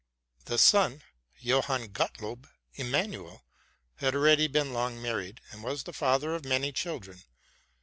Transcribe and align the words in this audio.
The 0.45 0.57
son, 0.57 1.03
Johann 1.37 1.89
Gottlob 1.89 2.47
Immanuel, 2.73 3.45
had 3.97 4.15
already 4.15 4.47
been 4.47 4.73
long 4.73 4.99
married, 4.99 5.41
and 5.51 5.61
was 5.63 5.83
the 5.83 5.93
father 5.93 6.33
of 6.33 6.43
many 6.43 6.71
children. 6.71 7.21